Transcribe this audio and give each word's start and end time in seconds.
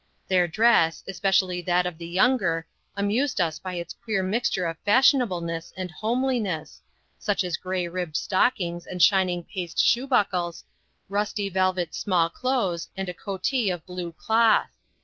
Their 0.27 0.47
dress, 0.47 1.03
especially 1.07 1.61
that 1.61 1.85
of 1.85 1.99
the 1.99 2.07
younger, 2.07 2.65
amused 2.97 3.39
us 3.39 3.59
by 3.59 3.75
its 3.75 3.93
queer 3.93 4.23
mixture 4.23 4.65
of 4.65 4.79
fashionableness 4.83 5.73
and 5.77 5.91
homeliness, 5.91 6.81
such 7.19 7.43
as 7.43 7.55
grey 7.55 7.87
ribbed 7.87 8.17
stockings 8.17 8.87
and 8.87 8.99
shining 8.99 9.43
paste 9.43 9.77
shoe 9.77 10.07
buckles, 10.07 10.63
rusty 11.07 11.49
velvet 11.49 11.93
small 11.93 12.31
clothes 12.31 12.89
and 12.97 13.09
a 13.09 13.13
coatee 13.13 13.69
of 13.69 13.85
blue 13.85 14.11
cloth. 14.13 14.71